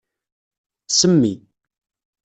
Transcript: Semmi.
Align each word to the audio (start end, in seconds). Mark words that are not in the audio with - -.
Semmi. 0.97 1.33